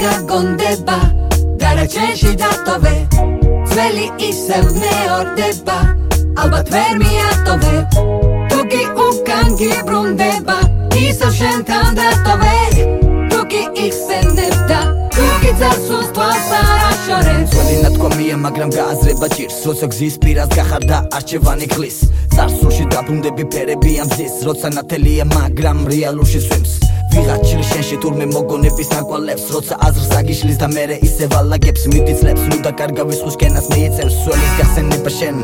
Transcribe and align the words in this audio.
გაგონდება 0.00 0.96
დარაჩენში 1.60 2.30
დატოვე 2.40 2.92
ძველი 3.68 4.06
ისევ 4.28 4.68
მეორდება 4.80 5.76
ალბათ 6.40 6.70
ვერ 6.72 6.94
მიატოვე 7.02 7.74
თუ 8.52 8.60
კი 8.72 8.80
უკან 9.04 9.52
გიბრუნდება 9.60 10.56
ისევ 11.04 11.34
შენთან 11.40 12.00
დატოვე 12.00 12.56
თუ 13.28 13.40
კი 13.52 13.62
იხსენებდა 13.84 14.80
თუ 15.16 15.26
კი 15.44 15.52
წასულს 15.60 16.08
თვალს 16.16 16.48
არაშორებს. 16.60 17.52
ძველი 17.52 17.76
ნათქვამია 17.84 18.36
მაგრამ 18.46 18.70
გააზრება 18.78 19.28
ჭირს 19.36 19.58
როცა 19.68 19.86
გზის 19.92 20.16
პირას 20.24 20.50
გახარდა 20.56 20.96
არჩევანი 21.18 21.66
ხლის. 21.74 21.98
წარსულში 22.36 22.84
დაბრუნდები 22.94 23.44
ფერები 23.52 23.92
ამ 24.00 24.08
ზის 24.16 24.36
როცა 24.48 24.68
ნათელია 24.80 25.24
მაგრამ 25.36 25.84
რეალურში 25.92 26.40
სვიმს 26.48 26.89
ვიღაც 27.12 27.42
ჩილ 27.48 27.62
შენში 27.70 27.96
თურმე 28.02 28.26
მოგონების 28.30 28.88
ნაკვალებს 28.94 29.44
როცა 29.54 29.74
აზრს 29.86 30.10
აგიშლის 30.18 30.58
და 30.62 30.68
მერე 30.74 30.96
ისე 31.06 31.26
ვალაგებს 31.32 31.82
მიდიცლებს 31.92 32.44
ნუ 32.50 32.58
და 32.66 32.72
კარგა 32.78 33.06
ვისხოს 33.08 33.36
კენას 33.40 33.66
მეიწევს 33.72 34.18
სულის 34.24 34.52
გახსენება 34.60 35.10
შენ 35.18 35.36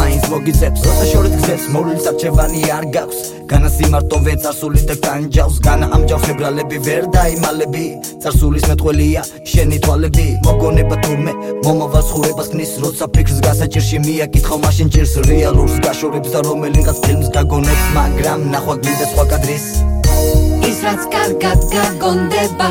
მაინც 0.00 0.24
მოგიწევს 0.32 0.82
როცა 0.88 1.04
შორეთ 1.12 1.34
გზებს 1.42 1.66
მოვლის 1.74 2.08
არჩევანი 2.10 2.62
არ 2.78 2.84
გაქვს 2.96 3.20
განა 3.52 3.70
სიმარტოვე 3.76 4.34
წარსული 4.42 4.82
და 4.88 4.96
განჯავს 5.06 5.56
განა 5.66 5.86
ამჯავს 5.96 6.26
ებრალები 6.32 6.78
ვერ 6.86 7.08
დაიმალები 7.16 7.86
წარსულის 8.24 8.68
მეტყველია 8.70 9.22
შენი 9.52 9.78
თვალები 9.86 10.26
მოგონება 10.48 10.96
თურმე 11.06 11.32
მომავალ 11.66 12.06
ცხურებას 12.10 12.52
ქნის 12.54 12.72
როცა 12.82 13.10
ფიქრს 13.14 13.40
გასაჭირში 13.46 13.98
მიაკითხო 14.06 14.56
მაშინ 14.66 14.94
ჭირს 14.94 15.14
რეალურს 15.30 15.76
გაშორებს 15.86 16.30
და 16.34 16.40
რომელიღაც 16.50 17.02
ფილმს 17.06 17.28
გაგონებს 17.36 17.84
მაგრამ 17.98 18.48
ნახვა 18.54 18.74
გინდა 18.82 19.06
სხვა 19.12 19.24
კადრის. 19.30 19.66
ის 19.82 20.41
რაც 20.82 21.02
კარგად 21.14 21.60
გაგონდება 21.70 22.68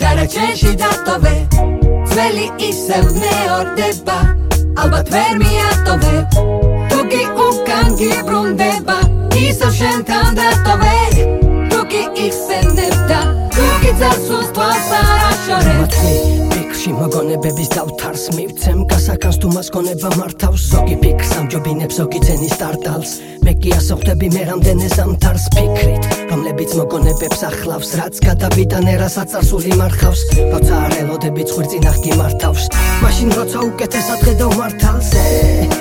დარაჩენში 0.00 0.70
დატოვე 0.82 1.32
ძველი 2.12 2.44
ისევ 2.66 3.08
მეორდება 3.16 4.18
ალბათ 4.82 5.10
ვერ 5.14 5.40
მიატოვე 5.42 6.14
თუ 6.92 7.00
კი 7.10 7.22
უკან 7.46 7.90
გიბრუნდება 8.02 8.98
ისევ 9.42 9.74
შენთან 9.80 10.38
დატოვე 10.38 10.89
ფიქრში 16.80 16.96
მოგონებების 16.96 17.68
დავთარს. 17.76 18.22
მივცემ 18.36 18.78
გასაკანს 18.88 19.36
თუ 19.36 19.48
მას 19.52 19.68
გონება 19.68 20.10
მართავს. 20.16 20.62
ზოგი 20.72 20.96
ფიქრს 21.02 21.32
ამჯობინებს 21.36 21.94
ზოგი 22.00 22.20
ძენის 22.24 22.52
სტარტალს 22.56 23.10
მე 23.44 23.52
კი 23.60 23.70
ასოხდები 23.76 24.26
მე 24.32 24.42
რამდენე 24.48 24.88
ზამთარს 24.96 25.44
ფიქრით. 25.56 26.02
რომლებიც 26.32 26.70
მოგონებებს 26.80 27.40
ახლავს 27.50 27.90
რაც 28.00 28.14
გადავიდან 28.24 28.84
ერასაც 28.96 29.30
არსული 29.40 29.72
მარხავს. 29.80 30.20
როცა 30.52 30.74
არ 30.84 30.92
ელოდები 31.04 31.42
ხვირწინახ 31.52 31.96
გიმართავს 32.04 32.64
მაშინ 33.02 33.28
როცა 33.38 33.58
უკეთესად 33.68 34.20
ხედავ 34.24 34.50
მართალზე 34.60 35.22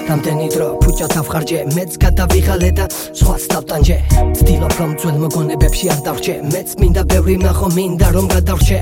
რამდენი 0.09 0.47
დრო 0.53 0.67
ფუჭა 0.83 1.07
თავხარჯე 1.15 1.59
მეც 1.75 1.91
გადავიღალე 2.03 2.69
და 2.79 2.85
სხვაც 3.19 3.43
დავტანჯე. 3.53 3.97
ცდილობ 4.39 4.73
რომ 4.79 4.91
ძველ 4.99 5.17
მოგონებებში 5.23 5.85
არ 5.93 5.99
დავრჩე. 6.05 6.35
მეც 6.53 6.69
მინდა 6.79 7.03
ბევრი 7.11 7.35
ნახო 7.45 7.67
მინდა 7.77 8.07
რომ 8.15 8.25
გადავრჩე. 8.35 8.79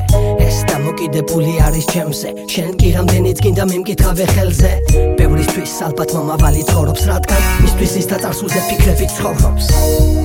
ეს 0.47 0.57
დამოკიდებული 0.71 1.53
არის 1.67 1.85
ჩემ 1.91 2.06
ჩემზე 2.07 2.29
შენ 2.47 2.75
კი 2.79 2.89
რამდენიც 2.95 3.39
გინდა 3.43 3.63
მე 3.67 3.77
მკითხავე 3.83 4.25
ხელზე. 4.31 4.71
ბევრისთვის 5.19 5.73
ალბათ 5.87 6.09
მომავალი 6.15 6.61
ცხოვრობს 6.69 7.03
რადგან 7.11 7.41
მისთვის 7.63 7.93
ის 7.99 8.07
და 8.07 8.17
წარსულზე 8.23 8.59
ფიქრები 8.67 9.07
ცხოვრობს. 9.11 9.65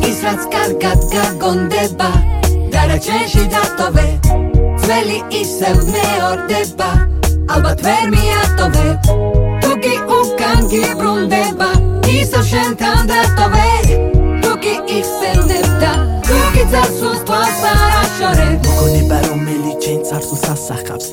ის 0.06 0.18
რაც 0.22 0.42
კარგად 0.54 1.00
გაგონდება 1.10 2.10
დარაჩენში 2.70 3.44
დატოვე 3.54 4.06
ძველი 4.78 5.18
ისევ 5.42 5.76
მეორდება. 5.90 6.90
ალბათ 7.50 7.78
ვერ 7.86 8.06
მიატოვე 8.14 8.86
თუ 9.62 9.72
კი 9.82 9.94
უკან 10.18 10.58
გიბრუნდება 10.70 11.70
ისევ 12.14 12.44
შენთან 12.52 13.00
დატოვე. 13.10 13.70
თუ 14.42 14.52
კი 14.62 14.74
იხსენებდა 14.98 15.92
თუ 16.26 16.36
კი 16.54 16.62
წარსულს 16.70 17.20
თვალს 17.26 17.60
არაშორებ 17.72 18.70
მოგონება 18.70 19.18
რომელიც 19.26 19.76
ჩემ 19.84 20.02
წარსულს 20.08 20.44
ასახავს 20.54 21.06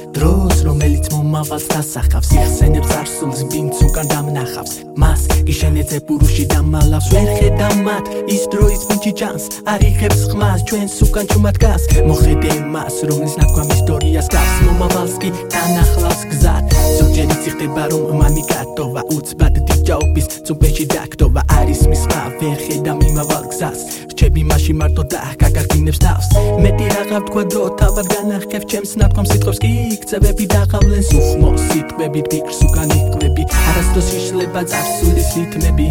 დროს 0.60 0.68
რომელიც 0.68 1.06
მომავალს 1.14 1.66
დასახავს. 1.72 2.30
იხსენებს 2.36 2.90
წარსულს 2.92 3.40
ვინც 3.52 3.76
უკან 3.86 4.08
დამნახავს. 4.12 4.74
მას 5.00 5.22
გიშენეძე 5.48 6.00
ბურუში 6.08 6.46
დამალავს. 6.52 7.08
ვერ 7.14 7.30
ხედავ 7.40 7.76
მათ 7.88 8.06
ის 8.34 8.44
დროის 8.52 8.82
პუნჩი 8.90 9.12
ჯანს 9.20 9.44
არიხებს 9.72 10.22
ხმას 10.32 10.60
ჩვენს 10.68 10.96
უკან 11.06 11.26
ჩუმად 11.32 11.58
გას. 11.64 11.84
მოხედე 12.10 12.52
მას 12.76 12.96
რომლის 13.08 13.36
ნაკვამ 13.40 13.70
ისტორიას 13.78 14.28
გავს. 14.36 14.56
მომავალს 14.68 15.16
კი 15.22 15.30
თანახლავს 15.54 16.22
გზად. 16.32 16.64
ზოგჯერი 17.00 17.36
ციხდება 17.44 17.84
რომ 17.92 18.04
მამი 18.20 18.44
კატოვა 18.52 19.02
უცბად 19.16 19.69
დიჯაობის 19.90 20.26
წუბეში 20.46 20.86
დაქტოვა 20.94 21.42
არის 21.58 21.80
მის 21.90 22.02
ხმა 22.06 22.26
ვერ 22.38 22.58
ხედავ 22.62 22.98
მიმავალ 23.02 23.46
გზას. 23.50 23.80
რჩები 24.14 24.42
მაშინ 24.50 24.76
მარტო 24.82 25.04
და 25.10 25.22
გაგარგინებს 25.42 26.00
თავს. 26.06 26.28
მეტი 26.62 26.86
რაღა 26.94 27.18
ვთქვა 27.26 27.44
დრო 27.50 27.64
თავად 27.80 28.06
განახებ 28.14 28.64
ჩემს 28.70 28.92
ნათქვამ 29.02 29.28
სიტყვებს 29.32 29.60
კი 29.64 29.70
იქცევები 29.96 30.46
დაღავლენ 30.54 31.04
სუხმო 31.10 31.50
სიტყვები 31.66 32.22
ფიქრს 32.30 32.60
უკან 32.70 32.90
იყვები 33.00 33.44
არასდროს 33.66 34.10
იშლება 34.20 34.62
წარსულის 34.70 35.30
რითმები 35.42 35.86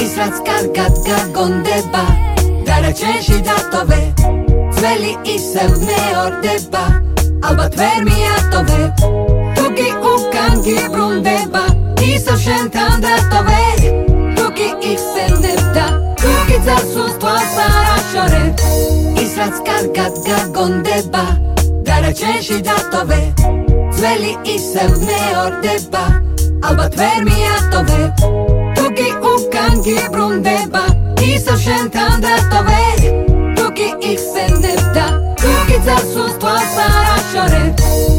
ის 0.00 0.12
რაც 0.16 0.36
კარგად 0.48 0.94
გაგონდება 1.04 2.04
დარაჩენში 2.66 3.38
დატოვე 3.48 4.02
ძველი 4.80 5.12
ისევ 5.36 5.70
მეორდება. 5.84 6.84
ალბათ 7.46 7.72
ვერ 7.80 8.00
მიატოვე 8.08 8.80
თუ 9.56 9.66
კი 9.76 9.88
უკან 10.12 10.52
გიბრუნდება 10.64 11.85
ისევ 12.14 12.38
შენთან 12.44 12.94
დატოვე. 13.04 13.62
თუ 14.36 14.46
კი 14.56 14.68
იხსენებდა 14.90 15.86
თუ 16.20 16.32
კი 16.48 16.58
წასულს 16.66 17.14
თვალს 17.22 17.54
არაშორებ 17.66 18.54
ის 19.22 19.32
რაც 19.40 19.56
კარგად 19.68 20.14
გაგონდება 20.28 21.24
დარაჩენში 21.86 22.58
დატოვე. 22.68 23.20
ძველი 23.96 24.32
ისევ 24.56 24.90
მეორდება 25.08 26.04
ალბათ 26.68 26.92
ვერ 27.00 27.20
მიატოვე. 27.28 28.00
თუ 28.76 28.84
კი 28.96 29.08
უკან 29.32 29.72
გიბრუნდება 29.86 30.84
ისევ 31.32 31.58
შენთან 31.66 32.14
დატოვე. 32.24 32.82
თუ 33.56 33.66
კი 33.76 33.88
იხსენებდა 34.12 35.06
თუ 35.40 35.50
კი 35.68 35.78
წასულს 35.86 36.34
თვალს 36.42 36.76
არაშორებ 36.86 38.15